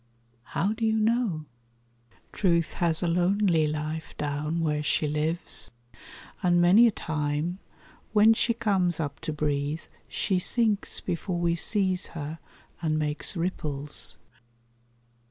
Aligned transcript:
How 0.57 0.73
do 0.73 0.83
you 0.83 0.97
know? 0.99 1.45
Truth 2.31 2.73
has 2.81 3.03
a 3.03 3.07
lonely 3.07 3.67
life 3.67 4.15
down 4.17 4.59
where 4.61 4.81
she 4.81 5.07
lives; 5.07 5.69
And 6.41 6.59
many 6.59 6.87
a 6.87 6.91
time, 6.91 7.59
when 8.11 8.33
she 8.33 8.55
comes 8.55 8.99
up 8.99 9.19
to 9.19 9.31
breathe, 9.31 9.83
She 10.07 10.39
sinks 10.39 11.01
before 11.01 11.37
we 11.37 11.53
seize 11.53 12.07
her, 12.17 12.39
and 12.81 12.97
makes 12.97 13.37
ripples. 13.37 14.17